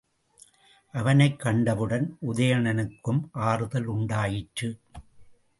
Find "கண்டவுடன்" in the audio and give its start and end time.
1.39-2.17